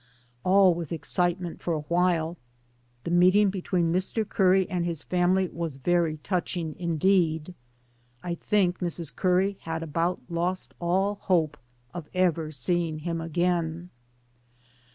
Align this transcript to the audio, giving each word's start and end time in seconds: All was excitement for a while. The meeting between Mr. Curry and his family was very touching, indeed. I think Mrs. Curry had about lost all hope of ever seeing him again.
All 0.43 0.73
was 0.73 0.91
excitement 0.91 1.61
for 1.61 1.75
a 1.75 1.81
while. 1.81 2.35
The 3.03 3.11
meeting 3.11 3.51
between 3.51 3.93
Mr. 3.93 4.27
Curry 4.27 4.67
and 4.67 4.83
his 4.83 5.03
family 5.03 5.47
was 5.47 5.75
very 5.75 6.17
touching, 6.23 6.75
indeed. 6.79 7.53
I 8.23 8.33
think 8.33 8.79
Mrs. 8.79 9.15
Curry 9.15 9.57
had 9.61 9.83
about 9.83 10.19
lost 10.27 10.73
all 10.79 11.19
hope 11.25 11.55
of 11.93 12.09
ever 12.15 12.49
seeing 12.49 12.97
him 12.97 13.21
again. 13.21 13.91